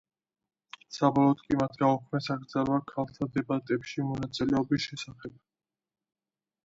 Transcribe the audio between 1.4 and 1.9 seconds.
კი მათ